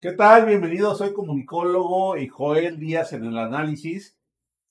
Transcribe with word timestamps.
¿Qué 0.00 0.12
tal? 0.12 0.46
Bienvenido, 0.46 0.94
soy 0.94 1.12
comunicólogo 1.12 2.16
y 2.16 2.28
Joel 2.28 2.78
Díaz 2.78 3.12
en 3.14 3.24
el 3.24 3.36
análisis. 3.36 4.16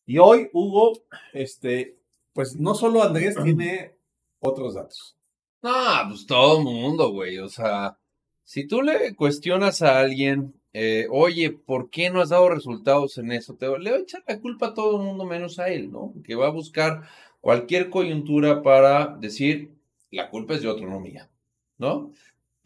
Y 0.05 0.19
hoy, 0.19 0.49
Hugo, 0.53 0.93
este, 1.33 1.97
pues 2.31 2.55
no 2.55 2.73
solo 2.75 3.03
Andrés 3.03 3.35
tiene 3.43 3.97
otros 4.39 4.75
datos. 4.75 5.17
No, 5.61 5.73
pues 6.07 6.25
todo 6.25 6.59
el 6.59 6.63
mundo, 6.63 7.11
güey. 7.11 7.39
O 7.39 7.49
sea, 7.49 7.97
si 8.45 8.67
tú 8.67 8.81
le 8.81 9.17
cuestionas 9.17 9.81
a 9.81 9.99
alguien, 9.99 10.53
eh, 10.71 11.07
oye, 11.11 11.51
¿por 11.51 11.89
qué 11.89 12.09
no 12.09 12.21
has 12.21 12.29
dado 12.29 12.47
resultados 12.47 13.17
en 13.17 13.33
eso? 13.33 13.55
Te, 13.55 13.67
le 13.79 13.91
va 13.91 13.97
a 13.97 13.99
echar 13.99 14.23
la 14.25 14.39
culpa 14.39 14.67
a 14.67 14.73
todo 14.73 14.95
el 14.95 15.05
mundo 15.05 15.25
menos 15.25 15.59
a 15.59 15.67
él, 15.67 15.91
¿no? 15.91 16.13
Que 16.23 16.35
va 16.35 16.47
a 16.47 16.51
buscar 16.51 17.01
cualquier 17.41 17.89
coyuntura 17.89 18.63
para 18.63 19.17
decir, 19.17 19.73
la 20.09 20.29
culpa 20.29 20.53
es 20.53 20.61
de 20.61 20.69
otro, 20.69 20.89
no 20.89 21.01
mía, 21.01 21.29
¿no? 21.77 22.13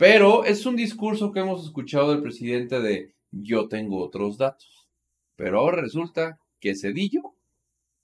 Pero 0.01 0.45
es 0.45 0.65
un 0.65 0.75
discurso 0.75 1.31
que 1.31 1.41
hemos 1.41 1.63
escuchado 1.63 2.09
del 2.09 2.23
presidente 2.23 2.79
de 2.79 3.13
yo 3.29 3.67
tengo 3.67 4.03
otros 4.03 4.35
datos. 4.35 4.89
Pero 5.35 5.59
ahora 5.59 5.79
resulta 5.79 6.39
que 6.59 6.75
Cedillo 6.75 7.35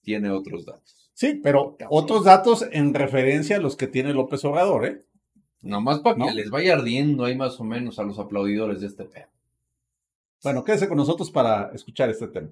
tiene 0.04 0.30
otros 0.30 0.68
datos. 0.68 1.10
Sí, 1.16 1.40
pero 1.42 1.76
otros 1.90 2.26
datos 2.26 2.64
en 2.72 2.94
referencia 2.94 3.56
a 3.56 3.60
los 3.60 3.76
que 3.76 3.88
tiene 3.88 4.14
López 4.14 4.46
Obrador, 4.46 4.86
¿eh? 4.86 5.06
Nomás 5.64 5.98
para 6.02 6.24
que 6.24 6.36
les 6.36 6.52
vaya 6.52 6.76
ardiendo 6.76 7.26
ahí 7.26 7.36
más 7.36 7.60
o 7.60 7.64
menos 7.64 7.98
a 7.98 8.04
los 8.04 8.20
aplaudidores 8.20 8.82
de 8.82 8.86
este 8.86 9.06
pedo. 9.06 9.30
Bueno, 10.44 10.64
quédese 10.64 10.88
con 10.88 10.98
nosotros 10.98 11.32
para 11.32 11.72
escuchar 11.74 12.12
este 12.12 12.28
tema. 12.28 12.52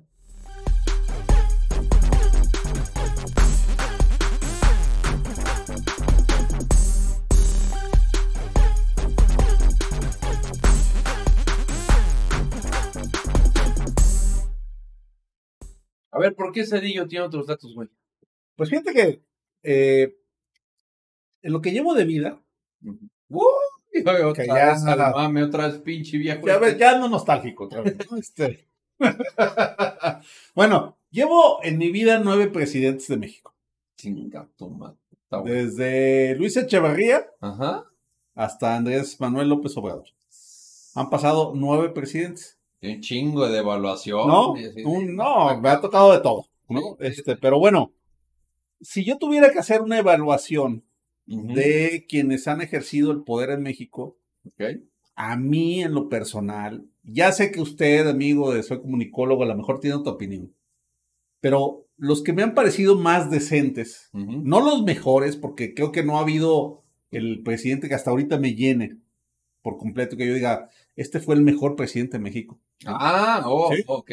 Ver, 16.27 16.35
¿por 16.35 16.51
qué 16.51 16.65
Cedillo 16.65 17.07
tiene 17.07 17.25
otros 17.25 17.47
datos, 17.47 17.73
güey? 17.73 17.89
Pues 18.55 18.69
fíjate 18.69 18.93
que 18.93 19.21
eh, 19.63 20.15
en 21.41 21.51
lo 21.51 21.61
que 21.61 21.71
llevo 21.71 21.93
de 21.93 22.05
vida, 22.05 22.41
uh, 23.29 23.47
otra 24.25 24.45
ya, 24.45 24.73
vez 24.73 24.85
al 24.85 24.97
mame, 25.11 25.43
otra 25.43 25.67
vez 25.67 25.77
pinche 25.79 26.17
viejo. 26.17 26.45
Ya, 26.45 26.77
ya 26.77 26.97
no 26.97 27.09
nostálgico 27.09 27.65
otra 27.65 27.81
vez. 27.81 27.97
este. 28.17 28.67
bueno, 30.55 30.97
llevo 31.11 31.59
en 31.63 31.77
mi 31.77 31.91
vida 31.91 32.19
nueve 32.19 32.47
presidentes 32.47 33.07
de 33.07 33.17
México. 33.17 33.55
Chinga, 33.97 34.49
toma. 34.55 34.97
Desde 35.43 36.35
Luis 36.35 36.55
Echeverría 36.55 37.29
Ajá. 37.41 37.85
hasta 38.35 38.75
Andrés 38.75 39.19
Manuel 39.19 39.49
López 39.49 39.75
Obrador. 39.75 40.07
Han 40.93 41.09
pasado 41.09 41.51
nueve 41.55 41.89
presidentes. 41.89 42.57
Un 42.93 43.01
chingo 43.01 43.47
de 43.47 43.59
evaluación. 43.59 44.27
No, 44.27 44.53
no, 44.85 45.61
me 45.61 45.69
ha 45.69 45.81
tocado 45.81 46.13
de 46.13 46.19
todo. 46.19 46.45
¿no? 46.69 46.97
Este, 46.99 47.35
pero 47.35 47.59
bueno, 47.59 47.93
si 48.81 49.03
yo 49.03 49.17
tuviera 49.17 49.51
que 49.51 49.59
hacer 49.59 49.81
una 49.81 49.99
evaluación 49.99 50.83
de 51.25 52.05
quienes 52.07 52.47
han 52.47 52.61
ejercido 52.61 53.11
el 53.11 53.23
poder 53.23 53.49
en 53.49 53.63
México, 53.63 54.17
a 55.15 55.35
mí 55.37 55.81
en 55.81 55.93
lo 55.93 56.09
personal, 56.09 56.85
ya 57.03 57.31
sé 57.31 57.51
que 57.51 57.61
usted, 57.61 58.07
amigo 58.07 58.53
de 58.53 58.63
Soy 58.63 58.81
Comunicólogo, 58.81 59.43
a 59.43 59.47
lo 59.47 59.55
mejor 59.55 59.79
tiene 59.79 59.95
otra 59.95 60.13
opinión, 60.13 60.53
pero 61.39 61.87
los 61.97 62.23
que 62.23 62.33
me 62.33 62.43
han 62.43 62.53
parecido 62.53 62.97
más 62.97 63.31
decentes, 63.31 64.09
no 64.13 64.59
los 64.59 64.83
mejores, 64.83 65.37
porque 65.37 65.73
creo 65.73 65.91
que 65.91 66.03
no 66.03 66.17
ha 66.17 66.21
habido 66.21 66.83
el 67.11 67.41
presidente 67.43 67.87
que 67.87 67.95
hasta 67.95 68.11
ahorita 68.11 68.37
me 68.37 68.55
llene 68.55 68.97
por 69.65 69.77
completo, 69.77 70.15
que 70.15 70.27
yo 70.27 70.35
diga, 70.35 70.69
este 70.95 71.19
fue 71.19 71.33
el 71.33 71.41
mejor 71.41 71.75
presidente 71.75 72.17
de 72.17 72.23
México. 72.23 72.61
Ah, 72.85 73.41
oh, 73.47 73.73
ok, 73.87 74.11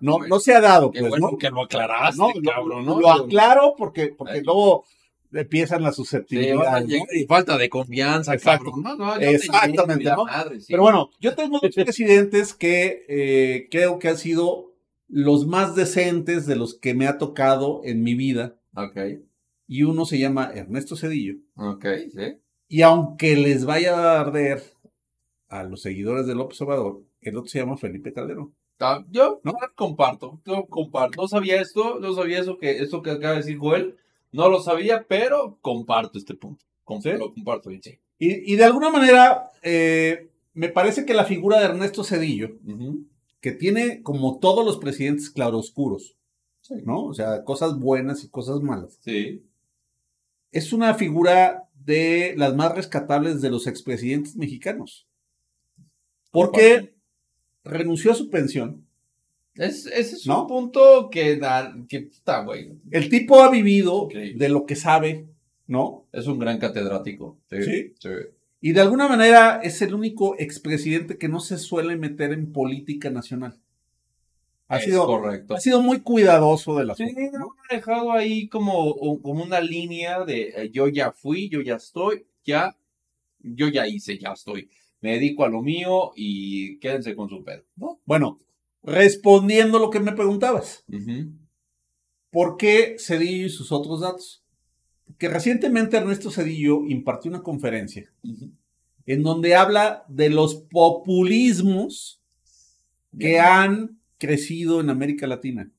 No, 0.00 0.18
no 0.26 0.40
se 0.40 0.56
ha 0.56 0.60
dado. 0.60 0.90
Qué 0.90 0.98
pues, 0.98 1.10
bueno 1.10 1.38
que 1.38 1.50
lo 1.50 1.62
aclaraste, 1.62 2.20
cabrón, 2.44 2.84
¿no? 2.84 3.00
Lo 3.00 3.12
aclaro 3.12 3.74
porque, 3.78 4.08
porque 4.08 4.42
luego 4.42 4.86
empiezan 5.32 5.84
las 5.84 5.94
susceptibilidades. 5.94 7.00
Y 7.12 7.26
falta 7.26 7.56
de 7.56 7.68
confianza, 7.68 8.34
Exacto. 8.34 8.72
Exactamente, 9.20 10.10
Pero 10.66 10.82
bueno, 10.82 11.10
yo 11.20 11.36
tengo 11.36 11.60
dos 11.62 11.70
presidentes 11.76 12.52
que 12.52 13.04
eh, 13.08 13.68
creo 13.70 14.00
que 14.00 14.08
han 14.08 14.18
sido 14.18 14.74
los 15.06 15.46
más 15.46 15.76
decentes 15.76 16.44
de 16.44 16.56
los 16.56 16.74
que 16.74 16.94
me 16.94 17.06
ha 17.06 17.18
tocado 17.18 17.82
en 17.84 18.02
mi 18.02 18.16
vida. 18.16 18.58
Ok. 18.74 18.98
Y 19.68 19.84
uno 19.84 20.06
se 20.06 20.18
llama 20.18 20.50
Ernesto 20.52 20.96
Cedillo. 20.96 21.34
Ok, 21.54 21.86
sí. 22.12 22.40
Y 22.68 22.82
aunque 22.82 23.34
les 23.34 23.64
vaya 23.64 23.96
a 23.96 24.20
arder 24.20 24.62
a 25.48 25.64
los 25.64 25.82
seguidores 25.82 26.26
de 26.26 26.34
López 26.34 26.60
Obrador, 26.60 27.02
el 27.20 27.36
otro 27.36 27.48
se 27.48 27.58
llama 27.58 27.76
Felipe 27.76 28.12
Calderón. 28.12 28.54
Ah, 28.80 29.04
yo 29.10 29.40
¿no? 29.42 29.54
comparto, 29.74 30.40
yo 30.46 30.66
comparto. 30.66 31.22
No 31.22 31.28
sabía 31.28 31.60
esto, 31.60 31.98
no 31.98 32.12
sabía 32.14 32.38
eso 32.38 32.58
que, 32.58 32.78
esto 32.78 33.02
que 33.02 33.10
acaba 33.10 33.32
de 33.32 33.40
decir 33.40 33.58
Joel. 33.58 33.96
No 34.30 34.48
lo 34.48 34.60
sabía, 34.60 35.06
pero 35.08 35.58
comparto 35.60 36.18
este 36.18 36.34
punto. 36.34 36.64
Lo 37.18 37.32
comparto 37.34 37.70
sí. 37.82 37.98
Y, 38.18 38.56
de 38.56 38.64
alguna 38.64 38.90
manera, 38.90 39.50
eh, 39.62 40.30
me 40.54 40.68
parece 40.68 41.06
que 41.06 41.14
la 41.14 41.24
figura 41.24 41.58
de 41.58 41.66
Ernesto 41.66 42.02
Cedillo, 42.02 42.58
que 43.40 43.52
tiene 43.52 44.02
como 44.02 44.38
todos 44.38 44.64
los 44.64 44.78
presidentes 44.78 45.30
claroscuros, 45.30 46.16
¿no? 46.84 47.04
O 47.04 47.14
sea, 47.14 47.44
cosas 47.44 47.78
buenas 47.78 48.24
y 48.24 48.28
cosas 48.28 48.60
malas. 48.60 48.98
Sí. 49.00 49.44
Es 50.50 50.72
una 50.72 50.94
figura 50.94 51.68
de 51.74 52.34
las 52.36 52.56
más 52.56 52.74
rescatables 52.74 53.40
de 53.40 53.50
los 53.50 53.66
expresidentes 53.66 54.36
mexicanos. 54.36 55.07
Porque 56.30 56.94
renunció 57.64 58.12
a 58.12 58.14
su 58.14 58.30
pensión. 58.30 58.84
Es, 59.54 59.86
ese 59.86 60.16
es 60.16 60.26
un 60.26 60.46
punto 60.46 61.10
que, 61.10 61.36
da, 61.36 61.74
que 61.88 62.08
está, 62.12 62.44
güey. 62.44 62.78
El 62.90 63.08
tipo 63.08 63.42
ha 63.42 63.50
vivido 63.50 64.08
de 64.12 64.48
lo 64.48 64.66
que 64.66 64.76
sabe, 64.76 65.26
¿no? 65.66 66.06
Es 66.12 66.26
un 66.28 66.38
gran 66.38 66.58
catedrático. 66.58 67.38
Sí, 67.50 67.94
sí. 67.98 68.08
Y 68.60 68.72
de 68.72 68.80
alguna 68.80 69.08
manera 69.08 69.60
es 69.62 69.82
el 69.82 69.94
único 69.94 70.36
expresidente 70.38 71.18
que 71.18 71.28
no 71.28 71.40
se 71.40 71.58
suele 71.58 71.96
meter 71.96 72.32
en 72.32 72.52
política 72.52 73.10
nacional. 73.10 73.58
Ha 74.68 74.80
sido, 74.80 75.06
correcto. 75.06 75.54
Ha 75.54 75.60
sido 75.60 75.80
muy 75.80 76.00
cuidadoso 76.00 76.76
de 76.76 76.84
la 76.84 76.94
Sí, 76.94 77.04
ha 77.04 77.74
dejado 77.74 78.12
ahí 78.12 78.48
como, 78.48 79.20
como 79.22 79.42
una 79.42 79.60
línea 79.60 80.24
de 80.24 80.52
eh, 80.54 80.70
yo 80.70 80.88
ya 80.88 81.10
fui, 81.10 81.48
yo 81.48 81.62
ya 81.62 81.76
estoy, 81.76 82.26
ya, 82.44 82.76
yo 83.40 83.68
ya 83.68 83.86
hice, 83.86 84.18
ya 84.18 84.32
estoy 84.32 84.68
me 85.00 85.12
dedico 85.12 85.44
a 85.44 85.48
lo 85.48 85.62
mío 85.62 86.12
y 86.16 86.78
quédense 86.78 87.14
con 87.14 87.28
su 87.28 87.44
pedo. 87.44 87.64
¿no? 87.76 88.00
Bueno, 88.04 88.40
respondiendo 88.82 89.78
lo 89.78 89.90
que 89.90 90.00
me 90.00 90.12
preguntabas, 90.12 90.84
¿por 92.30 92.56
qué 92.56 92.96
Cedillo 92.98 93.46
y 93.46 93.50
sus 93.50 93.72
otros 93.72 94.00
datos? 94.00 94.44
Que 95.18 95.28
recientemente 95.28 95.96
Ernesto 95.96 96.30
Cedillo 96.30 96.84
impartió 96.86 97.30
una 97.30 97.42
conferencia 97.42 98.12
en 99.06 99.22
donde 99.22 99.54
habla 99.54 100.04
de 100.08 100.28
los 100.28 100.54
populismos 100.54 102.20
que 103.18 103.40
han 103.40 103.98
crecido 104.18 104.80
en 104.80 104.90
América 104.90 105.26
Latina 105.26 105.72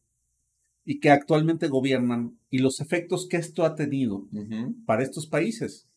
y 0.84 1.00
que 1.00 1.12
actualmente 1.12 1.68
gobiernan 1.68 2.40
y 2.50 2.58
los 2.58 2.80
efectos 2.80 3.28
que 3.28 3.38
esto 3.38 3.64
ha 3.64 3.76
tenido 3.76 4.28
para 4.88 5.04
estos 5.04 5.28
países. 5.28 5.88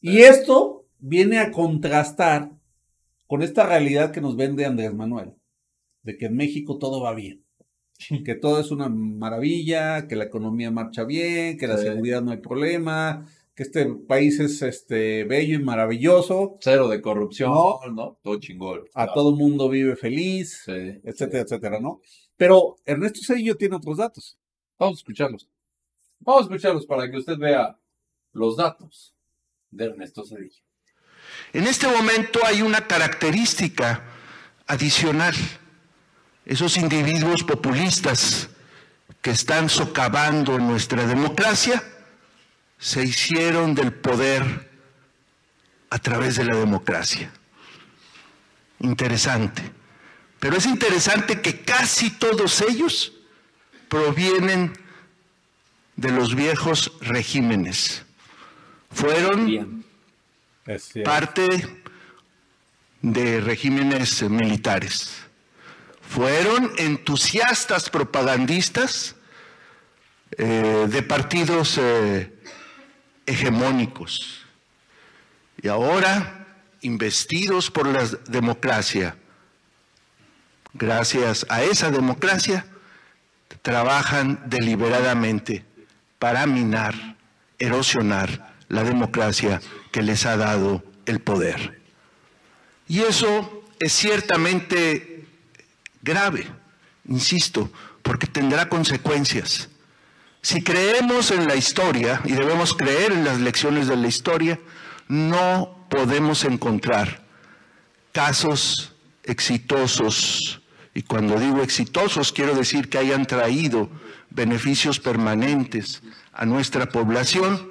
Y 0.00 0.22
esto 0.22 0.88
viene 0.98 1.38
a 1.38 1.52
contrastar 1.52 2.50
con 3.32 3.40
esta 3.42 3.64
realidad 3.64 4.12
que 4.12 4.20
nos 4.20 4.36
vende 4.36 4.66
Andrés 4.66 4.92
Manuel, 4.92 5.32
de 6.02 6.18
que 6.18 6.26
en 6.26 6.36
México 6.36 6.76
todo 6.76 7.00
va 7.00 7.14
bien, 7.14 7.46
que 8.26 8.34
todo 8.34 8.60
es 8.60 8.70
una 8.70 8.90
maravilla, 8.90 10.06
que 10.06 10.16
la 10.16 10.24
economía 10.24 10.70
marcha 10.70 11.04
bien, 11.04 11.56
que 11.56 11.66
la 11.66 11.78
seguridad 11.78 12.20
no 12.20 12.32
hay 12.32 12.36
problema, 12.36 13.26
que 13.54 13.62
este 13.62 13.86
país 13.86 14.38
es 14.38 14.60
este 14.60 15.24
bello 15.24 15.58
y 15.58 15.62
maravilloso. 15.62 16.58
Cero 16.60 16.88
de 16.88 17.00
corrupción, 17.00 17.94
¿no? 17.94 18.18
Todo 18.22 18.38
chingón. 18.38 18.82
A 18.92 19.14
todo 19.14 19.34
mundo 19.34 19.70
vive 19.70 19.96
feliz, 19.96 20.68
etcétera, 20.68 21.44
etcétera, 21.44 21.80
¿no? 21.80 22.02
Pero 22.36 22.76
Ernesto 22.84 23.20
Cedillo 23.24 23.56
tiene 23.56 23.76
otros 23.76 23.96
datos. 23.96 24.38
Vamos 24.78 24.98
a 24.98 25.00
escucharlos. 25.00 25.48
Vamos 26.20 26.42
a 26.42 26.44
escucharlos 26.44 26.84
para 26.84 27.10
que 27.10 27.16
usted 27.16 27.38
vea 27.38 27.78
los 28.32 28.58
datos 28.58 29.16
de 29.70 29.86
Ernesto 29.86 30.22
Cedillo. 30.22 30.62
En 31.52 31.66
este 31.66 31.86
momento 31.86 32.40
hay 32.44 32.62
una 32.62 32.86
característica 32.86 34.02
adicional. 34.66 35.34
Esos 36.46 36.76
individuos 36.76 37.44
populistas 37.44 38.48
que 39.20 39.30
están 39.30 39.68
socavando 39.68 40.58
nuestra 40.58 41.06
democracia 41.06 41.82
se 42.78 43.04
hicieron 43.04 43.74
del 43.74 43.92
poder 43.92 44.70
a 45.90 45.98
través 45.98 46.36
de 46.36 46.44
la 46.44 46.56
democracia. 46.56 47.30
Interesante. 48.80 49.62
Pero 50.40 50.56
es 50.56 50.66
interesante 50.66 51.40
que 51.40 51.60
casi 51.60 52.10
todos 52.10 52.60
ellos 52.62 53.12
provienen 53.88 54.72
de 55.94 56.10
los 56.10 56.34
viejos 56.34 56.92
regímenes. 57.00 58.02
Fueron 58.90 59.84
parte 61.04 61.46
de 63.00 63.40
regímenes 63.40 64.22
militares. 64.22 65.22
Fueron 66.08 66.72
entusiastas 66.76 67.90
propagandistas 67.90 69.16
eh, 70.38 70.86
de 70.88 71.02
partidos 71.02 71.78
eh, 71.78 72.32
hegemónicos. 73.26 74.46
Y 75.60 75.68
ahora, 75.68 76.46
investidos 76.82 77.70
por 77.70 77.86
la 77.86 78.04
democracia, 78.28 79.16
gracias 80.74 81.46
a 81.48 81.62
esa 81.62 81.90
democracia, 81.90 82.66
trabajan 83.62 84.42
deliberadamente 84.46 85.64
para 86.18 86.46
minar, 86.46 87.16
erosionar 87.58 88.54
la 88.68 88.84
democracia 88.84 89.60
que 89.92 90.02
les 90.02 90.26
ha 90.26 90.36
dado 90.36 90.82
el 91.06 91.20
poder. 91.20 91.80
Y 92.88 93.00
eso 93.00 93.64
es 93.78 93.92
ciertamente 93.92 95.24
grave, 96.02 96.46
insisto, 97.08 97.70
porque 98.02 98.26
tendrá 98.26 98.68
consecuencias. 98.68 99.68
Si 100.40 100.62
creemos 100.62 101.30
en 101.30 101.46
la 101.46 101.54
historia, 101.54 102.20
y 102.24 102.32
debemos 102.32 102.74
creer 102.74 103.12
en 103.12 103.24
las 103.24 103.38
lecciones 103.38 103.86
de 103.86 103.96
la 103.96 104.08
historia, 104.08 104.58
no 105.06 105.86
podemos 105.88 106.44
encontrar 106.44 107.22
casos 108.10 108.92
exitosos, 109.22 110.62
y 110.94 111.02
cuando 111.02 111.38
digo 111.38 111.62
exitosos 111.62 112.32
quiero 112.32 112.54
decir 112.54 112.88
que 112.88 112.98
hayan 112.98 113.26
traído 113.26 113.88
beneficios 114.30 114.98
permanentes 114.98 116.02
a 116.32 116.44
nuestra 116.44 116.86
población 116.86 117.70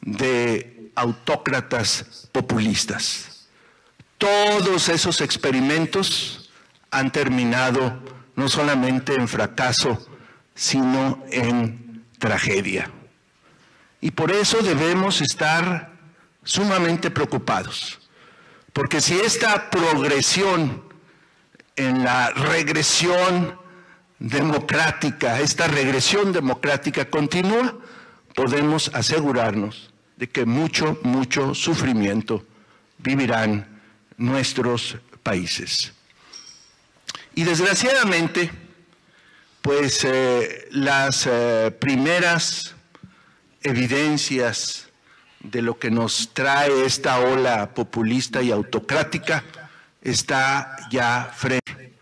de 0.00 0.79
autócratas 0.94 2.28
populistas. 2.32 3.46
Todos 4.18 4.88
esos 4.88 5.20
experimentos 5.20 6.50
han 6.90 7.10
terminado 7.10 8.02
no 8.36 8.48
solamente 8.48 9.14
en 9.14 9.28
fracaso, 9.28 10.06
sino 10.54 11.24
en 11.30 12.04
tragedia. 12.18 12.90
Y 14.00 14.10
por 14.10 14.30
eso 14.30 14.62
debemos 14.62 15.20
estar 15.20 15.92
sumamente 16.42 17.10
preocupados, 17.10 17.98
porque 18.72 19.00
si 19.00 19.18
esta 19.20 19.70
progresión 19.70 20.82
en 21.76 22.04
la 22.04 22.30
regresión 22.30 23.58
democrática, 24.18 25.40
esta 25.40 25.66
regresión 25.66 26.32
democrática 26.32 27.06
continúa, 27.06 27.78
podemos 28.34 28.90
asegurarnos 28.94 29.89
de 30.20 30.28
que 30.28 30.44
mucho, 30.44 30.98
mucho 31.02 31.54
sufrimiento 31.54 32.44
vivirán 32.98 33.80
nuestros 34.18 34.98
países. 35.22 35.94
Y 37.34 37.44
desgraciadamente, 37.44 38.50
pues 39.62 40.04
eh, 40.04 40.68
las 40.72 41.26
eh, 41.26 41.74
primeras 41.80 42.74
evidencias 43.62 44.90
de 45.42 45.62
lo 45.62 45.78
que 45.78 45.90
nos 45.90 46.34
trae 46.34 46.84
esta 46.84 47.18
ola 47.20 47.72
populista 47.72 48.42
y 48.42 48.50
autocrática 48.50 49.42
está 50.02 50.76
ya 50.90 51.32
frente. 51.34 51.94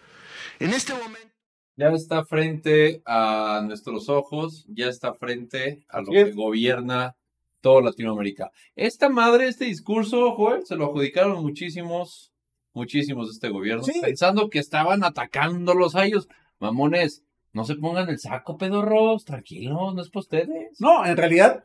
En 0.59 0.71
este 0.71 0.93
momento. 0.93 1.29
Ya 1.77 1.91
está 1.91 2.25
frente 2.25 3.01
a 3.07 3.63
nuestros 3.65 4.09
ojos, 4.09 4.67
ya 4.67 4.89
está 4.89 5.15
frente 5.15 5.85
a 5.89 6.01
lo 6.01 6.11
que 6.11 6.33
gobierna 6.33 7.15
toda 7.61 7.83
Latinoamérica. 7.83 8.51
Esta 8.77 9.09
madre, 9.09 9.49
este 9.49 9.65
discurso, 9.65 10.35
Joel, 10.35 10.67
se 10.67 10.77
lo 10.77 10.87
adjudicaron 10.87 11.43
muchísimos, 11.43 12.33
muchísimos 12.73 13.29
de 13.29 13.33
este 13.33 13.49
gobierno, 13.49 13.85
pensando 14.01 14.49
que 14.49 14.59
estaban 14.59 15.05
atacándolos 15.05 15.95
a 15.97 16.05
ellos. 16.05 16.29
Mamones, 16.61 17.25
no 17.53 17.65
se 17.65 17.77
pongan 17.77 18.09
el 18.09 18.19
saco, 18.19 18.57
pedorros, 18.59 19.25
tranquilos, 19.25 19.95
no 19.95 20.03
es 20.03 20.11
para 20.11 20.21
ustedes. 20.21 20.81
No, 20.81 21.05
en 21.07 21.17
realidad, 21.17 21.65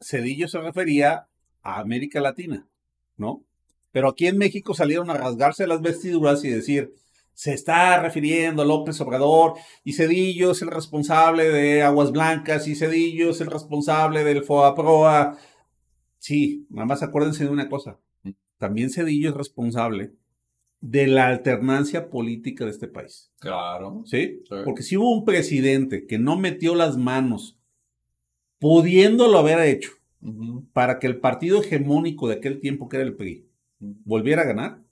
Cedillo 0.00 0.48
se 0.48 0.60
refería 0.60 1.28
a 1.62 1.80
América 1.80 2.20
Latina, 2.20 2.66
¿no? 3.16 3.42
Pero 3.92 4.08
aquí 4.08 4.26
en 4.26 4.38
México 4.38 4.74
salieron 4.74 5.08
a 5.10 5.14
rasgarse 5.14 5.66
las 5.66 5.80
vestiduras 5.80 6.44
y 6.44 6.50
decir, 6.50 6.92
se 7.34 7.52
está 7.52 8.00
refiriendo 8.00 8.62
a 8.62 8.64
López 8.64 9.00
Obrador 9.00 9.54
y 9.82 9.92
Cedillo 9.92 10.52
es 10.52 10.62
el 10.62 10.70
responsable 10.70 11.48
de 11.50 11.82
Aguas 11.82 12.12
Blancas 12.12 12.66
y 12.68 12.76
Cedillo 12.76 13.30
es 13.30 13.40
el 13.40 13.48
responsable 13.50 14.24
del 14.24 14.44
FOAPROA. 14.44 15.36
Sí, 16.18 16.66
nada 16.70 16.86
más 16.86 17.02
acuérdense 17.02 17.44
de 17.44 17.50
una 17.50 17.68
cosa. 17.68 17.98
También 18.58 18.90
Cedillo 18.90 19.30
es 19.30 19.36
responsable 19.36 20.12
de 20.80 21.06
la 21.06 21.28
alternancia 21.28 22.08
política 22.08 22.64
de 22.64 22.70
este 22.70 22.88
país. 22.88 23.32
Claro. 23.40 24.02
¿Sí? 24.06 24.42
Porque 24.64 24.82
si 24.82 24.96
hubo 24.96 25.10
un 25.10 25.24
presidente 25.24 26.06
que 26.06 26.18
no 26.18 26.38
metió 26.38 26.74
las 26.74 26.96
manos, 26.96 27.58
pudiéndolo 28.58 29.38
haber 29.38 29.60
hecho, 29.60 29.90
para 30.72 30.98
que 30.98 31.06
el 31.06 31.20
partido 31.20 31.60
hegemónico 31.60 32.28
de 32.28 32.34
aquel 32.34 32.60
tiempo, 32.60 32.88
que 32.88 32.96
era 32.96 33.04
el 33.04 33.16
PRI, 33.16 33.48
volviera 33.78 34.42
a 34.42 34.46
ganar, 34.46 34.83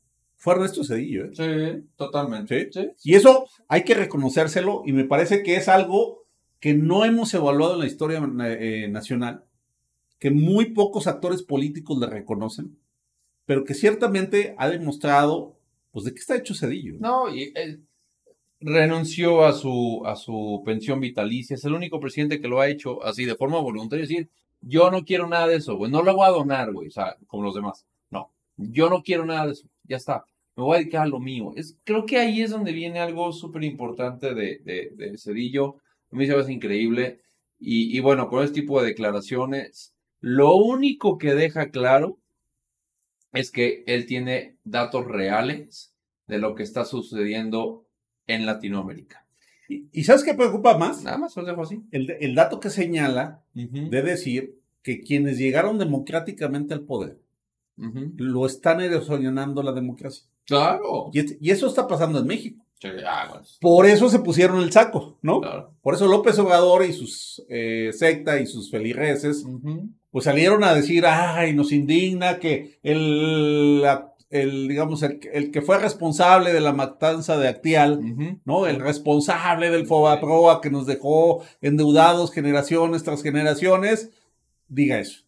fue 0.43 0.55
Ernesto 0.55 0.83
Cedillo. 0.83 1.27
¿eh? 1.27 1.31
Sí, 1.35 1.89
totalmente. 1.95 2.69
Y 3.05 3.15
eso 3.15 3.47
hay 3.69 3.85
que 3.85 3.95
reconocérselo 3.95 4.83
y 4.85 4.93
me 4.93 5.05
parece 5.05 5.45
que 5.45 5.55
es 5.55 5.69
algo 5.69 6.25
que 6.59 6.75
no 6.75 7.05
hemos 7.05 7.33
evaluado 7.33 7.75
en 7.75 7.79
la 7.79 7.87
historia 7.87 8.21
eh, 8.59 8.89
nacional, 8.89 9.45
que 10.19 10.33
muy 10.33 10.73
pocos 10.73 11.07
actores 11.07 11.45
políticos 11.45 11.97
le 12.01 12.09
reconocen, 12.09 12.77
pero 13.47 13.63
que 13.63 13.75
ciertamente 13.75 14.57
ha 14.59 14.69
demostrado, 14.69 15.61
pues, 15.93 16.07
de 16.07 16.13
qué 16.13 16.19
está 16.19 16.35
hecho 16.35 16.57
Cedillo. 16.57 16.97
No, 16.99 17.33
y 17.33 17.53
él 17.55 17.85
renunció 18.59 19.45
a 19.45 19.53
su, 19.53 20.03
a 20.05 20.17
su 20.17 20.61
pensión 20.67 20.99
vitalicia, 20.99 21.55
es 21.55 21.65
el 21.65 21.75
único 21.75 22.01
presidente 22.01 22.41
que 22.41 22.49
lo 22.49 22.61
ha 22.61 22.69
hecho 22.69 23.01
así 23.05 23.25
de 23.27 23.37
forma 23.37 23.61
voluntaria, 23.61 24.03
es 24.03 24.09
decir, 24.09 24.29
yo 24.61 24.91
no 24.91 25.05
quiero 25.05 25.29
nada 25.29 25.47
de 25.47 25.57
eso, 25.57 25.77
güey, 25.77 25.93
no 25.93 26.03
lo 26.03 26.17
voy 26.17 26.27
a 26.27 26.31
donar, 26.31 26.73
güey, 26.73 26.89
o 26.89 26.93
sea, 26.93 27.17
como 27.29 27.45
los 27.45 27.55
demás. 27.55 27.87
Yo 28.57 28.91
no 28.91 29.03
quiero 29.03 29.25
nada 29.25 29.47
de 29.47 29.53
eso, 29.53 29.67
ya 29.85 29.97
está. 29.97 30.25
Me 30.57 30.65
voy 30.65 30.77
a 30.77 30.79
dedicar 30.81 31.03
a 31.03 31.07
lo 31.07 31.19
mío. 31.19 31.53
Es, 31.57 31.79
creo 31.85 32.05
que 32.05 32.19
ahí 32.19 32.43
es 32.43 32.51
donde 32.51 32.73
viene 32.73 33.01
algo 33.01 33.33
súper 33.33 33.65
importante 33.65 34.35
de, 34.35 34.61
de, 34.65 35.19
Cedillo. 35.19 35.77
A 36.11 36.17
mí 36.17 36.27
se 36.27 36.35
me 36.35 36.41
hace 36.41 36.53
increíble. 36.53 37.21
Y, 37.59 37.97
y 37.97 38.01
bueno, 38.01 38.29
con 38.29 38.45
este 38.45 38.61
tipo 38.61 38.81
de 38.81 38.89
declaraciones, 38.89 39.95
lo 40.21 40.57
único 40.57 41.17
que 41.17 41.35
deja 41.35 41.71
claro 41.71 42.19
es 43.33 43.51
que 43.51 43.83
él 43.87 44.07
tiene 44.07 44.59
datos 44.65 45.07
reales 45.07 45.95
de 46.27 46.39
lo 46.39 46.55
que 46.55 46.65
está 46.65 46.85
sucediendo 46.85 47.87
en 48.27 48.45
Latinoamérica. 48.45 49.27
¿Y, 49.69 50.05
sabes 50.05 50.23
qué 50.23 50.35
preocupa 50.35 50.77
más? 50.77 51.03
Nada 51.03 51.17
más 51.17 51.35
lo 51.37 51.45
dejo 51.45 51.63
así. 51.63 51.83
El, 51.93 52.11
el 52.21 52.35
dato 52.35 52.61
que 52.61 52.69
señala 52.69 53.43
de 53.55 54.03
decir 54.03 54.59
que 54.83 55.01
quienes 55.01 55.39
llegaron 55.39 55.79
democráticamente 55.79 56.75
al 56.75 56.83
poder 56.83 57.22
lo 57.77 58.47
están 58.47 58.81
erosionando 58.81 59.63
la 59.63 59.73
democracia. 59.73 60.25
Claro. 60.47 61.11
Y, 61.13 61.51
eso 61.51 61.67
está 61.67 61.87
pasando 61.87 62.19
en 62.19 62.27
México. 62.27 62.65
Ah, 63.07 63.41
Por 63.61 63.87
eso 63.87 64.09
se 64.09 64.19
pusieron 64.19 64.61
el 64.61 64.73
saco, 64.73 65.19
¿no? 65.23 65.41
Por 65.83 65.95
eso 65.95 66.09
López 66.09 66.37
Obrador 66.41 66.85
y 66.85 66.93
sus 66.93 67.45
eh, 67.49 67.91
secta 67.93 68.41
y 68.41 68.47
sus 68.47 68.73
feligreses, 68.73 69.47
pues 70.11 70.25
salieron 70.25 70.65
a 70.65 70.75
decir, 70.75 71.07
ay, 71.07 71.55
nos 71.55 71.71
indigna 71.71 72.41
que 72.41 72.81
el, 72.83 73.85
el 74.31 74.67
digamos, 74.67 75.05
el, 75.05 75.53
que 75.53 75.63
fue 75.63 75.79
responsable 75.79 76.53
de 76.53 76.61
la 76.61 76.73
matanza 76.73 77.39
de 77.39 77.47
Actial, 77.47 78.01
¿no? 78.45 78.67
El 78.67 78.81
responsable 78.81 79.71
del 79.71 79.87
Fobaproa 79.87 80.61
que 80.61 80.71
nos 80.71 80.87
dejó 80.87 81.45
endeudados 81.61 82.33
generaciones 82.33 83.05
tras 83.05 83.23
generaciones, 83.23 84.11
diga 84.69 84.99
eso 84.99 85.23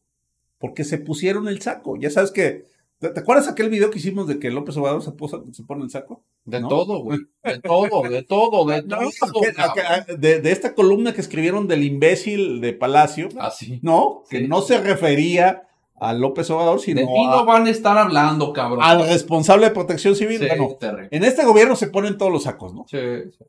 porque 0.59 0.85
se 0.85 0.99
pusieron 0.99 1.49
el 1.49 1.61
saco. 1.61 1.97
Ya 1.97 2.11
sabes 2.11 2.31
que, 2.31 2.67
¿te, 2.99 3.09
acuerdas 3.09 3.49
aquel 3.49 3.71
video 3.71 3.91
que 3.91 3.99
hicimos 3.99 4.27
de 4.27 4.39
que 4.39 4.51
López 4.51 4.77
Obrador 4.77 5.03
se, 5.03 5.13
se 5.53 5.63
pone 5.65 5.85
el 5.85 5.91
saco? 5.91 6.25
De 6.45 6.61
todo, 6.61 7.03
güey. 7.03 7.21
De 7.43 7.59
todo, 7.59 8.03
de 8.09 8.23
todo, 8.23 8.67
de 8.67 8.83
todo. 8.83 10.17
de, 10.19 10.51
esta 10.51 10.75
columna 10.75 11.15
que 11.15 11.21
escribieron 11.21 11.69
del 11.69 11.85
imbécil 11.85 12.61
de 12.61 12.73
Palacio. 12.73 13.29
Ah, 13.39 13.51
sí. 13.51 13.81
No, 13.83 14.25
que 14.29 14.47
no 14.47 14.61
se 14.61 14.81
refería 14.81 15.69
a 15.97 16.13
López 16.13 16.51
Obrador, 16.51 16.81
sino. 16.81 17.01
De 17.01 17.07
mí 17.07 17.27
no 17.27 17.45
van 17.45 17.67
a 17.67 17.71
estar 17.71 17.97
hablando, 17.97 18.53
cabrón. 18.53 18.81
Al 18.83 19.07
responsable 19.09 19.67
de 19.67 19.73
protección 19.73 20.15
civil. 20.15 20.39
bueno, 20.47 20.77
en 21.11 21.25
este 21.25 21.45
gobierno 21.45 21.77
se 21.77 21.89
ponen 21.89 22.19
todos 22.19 22.33
los 22.33 22.45
sacos, 22.45 22.75
¿no? 22.75 22.85
Sí, 22.89 22.99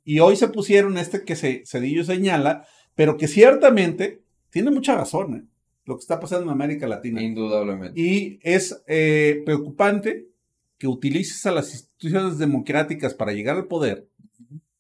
Y 0.04 0.20
hoy 0.20 0.36
se 0.36 0.48
pusieron 0.48 0.98
este 0.98 1.24
que 1.24 1.36
Cedillo 1.36 2.04
señala, 2.04 2.66
pero 2.96 3.18
que 3.18 3.28
ciertamente 3.28 4.22
tiene 4.50 4.72
mucha 4.72 4.96
razón, 4.96 5.36
¿eh? 5.36 5.44
Lo 5.86 5.96
que 5.96 6.02
está 6.02 6.20
pasando 6.20 6.46
en 6.46 6.50
América 6.52 6.88
Latina. 6.88 7.22
Indudablemente. 7.22 8.00
Y 8.00 8.40
es 8.42 8.84
eh, 8.88 9.42
preocupante 9.46 10.28
que 10.78 10.88
utilices 10.88 11.46
a 11.46 11.52
las 11.52 11.72
instituciones 11.72 12.38
democráticas 12.38 13.14
para 13.14 13.32
llegar 13.32 13.56
al 13.56 13.68
poder 13.68 14.08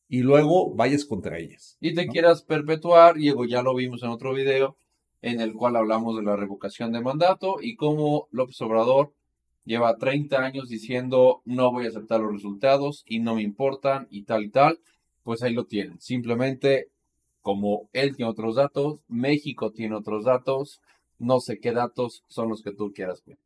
y 0.07 0.19
luego 0.21 0.73
vayas 0.73 1.05
contra 1.05 1.37
ellas. 1.37 1.77
Y 1.79 1.93
te 1.93 2.07
quieras 2.07 2.41
perpetuar, 2.41 3.15
Diego, 3.15 3.45
ya 3.45 3.61
lo 3.61 3.75
vimos 3.75 4.03
en 4.03 4.09
otro 4.09 4.33
video, 4.33 4.77
en 5.21 5.41
el 5.41 5.53
cual 5.53 5.75
hablamos 5.75 6.15
de 6.15 6.23
la 6.23 6.35
revocación 6.35 6.91
de 6.91 7.01
mandato 7.01 7.57
y 7.61 7.75
cómo 7.75 8.27
López 8.31 8.61
Obrador 8.61 9.13
lleva 9.63 9.97
30 9.97 10.37
años 10.37 10.69
diciendo 10.69 11.41
no 11.45 11.71
voy 11.71 11.85
a 11.85 11.89
aceptar 11.89 12.21
los 12.21 12.33
resultados 12.33 13.03
y 13.07 13.19
no 13.19 13.35
me 13.35 13.41
importan 13.41 14.07
y 14.11 14.23
tal 14.23 14.43
y 14.43 14.49
tal, 14.49 14.79
pues 15.23 15.41
ahí 15.41 15.53
lo 15.53 15.65
tienen. 15.65 15.99
Simplemente 15.99 16.89
como 17.41 17.89
él 17.93 18.15
tiene 18.15 18.29
otros 18.29 18.55
datos, 18.55 18.99
México 19.07 19.71
tiene 19.71 19.95
otros 19.95 20.25
datos, 20.25 20.81
no 21.19 21.39
sé 21.39 21.59
qué 21.59 21.71
datos 21.71 22.23
son 22.27 22.49
los 22.49 22.61
que 22.61 22.71
tú 22.71 22.91
quieras 22.93 23.23
ver. 23.25 23.37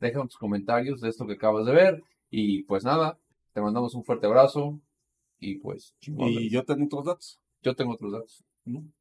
Deja 0.00 0.22
tus 0.22 0.36
comentarios 0.36 1.00
de 1.00 1.08
esto 1.08 1.26
que 1.26 1.34
acabas 1.34 1.66
de 1.66 1.72
ver 1.72 2.02
y 2.30 2.62
pues 2.64 2.84
nada, 2.84 3.18
te 3.52 3.60
mandamos 3.60 3.94
un 3.94 4.04
fuerte 4.04 4.26
abrazo 4.26 4.80
y 5.38 5.56
pues 5.56 5.94
Y 6.00 6.50
yo 6.50 6.64
tengo 6.64 6.86
otros 6.86 7.04
datos. 7.04 7.40
Yo 7.62 7.74
tengo 7.74 7.94
otros 7.94 8.12
datos. 8.12 8.44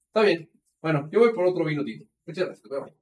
Está 0.07 0.21
bien. 0.21 0.49
Bueno, 0.81 1.09
yo 1.11 1.19
voy 1.19 1.33
por 1.33 1.45
otro 1.45 1.65
vino 1.65 1.83
tinto. 1.83 2.05
Muchas 2.25 2.45
gracias. 2.45 2.95